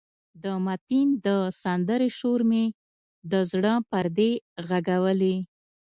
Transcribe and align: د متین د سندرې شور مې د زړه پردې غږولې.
د 0.43 0.45
متین 0.65 1.07
د 1.25 1.27
سندرې 1.61 2.09
شور 2.17 2.39
مې 2.49 2.65
د 3.31 3.33
زړه 3.51 3.73
پردې 3.89 4.31
غږولې. 4.67 5.35